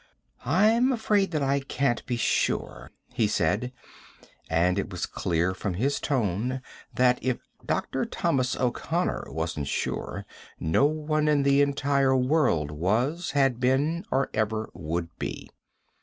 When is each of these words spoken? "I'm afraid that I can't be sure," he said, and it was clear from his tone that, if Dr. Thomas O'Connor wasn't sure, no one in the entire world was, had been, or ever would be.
"I'm 0.47 0.91
afraid 0.91 1.29
that 1.29 1.43
I 1.43 1.59
can't 1.59 2.03
be 2.07 2.17
sure," 2.17 2.89
he 3.13 3.27
said, 3.27 3.71
and 4.49 4.79
it 4.79 4.89
was 4.89 5.05
clear 5.05 5.53
from 5.53 5.75
his 5.75 5.99
tone 5.99 6.63
that, 6.95 7.19
if 7.21 7.37
Dr. 7.63 8.05
Thomas 8.05 8.55
O'Connor 8.57 9.25
wasn't 9.27 9.67
sure, 9.67 10.25
no 10.59 10.85
one 10.85 11.27
in 11.27 11.43
the 11.43 11.61
entire 11.61 12.17
world 12.17 12.71
was, 12.71 13.29
had 13.33 13.59
been, 13.59 14.03
or 14.09 14.31
ever 14.33 14.71
would 14.73 15.07
be. 15.19 15.51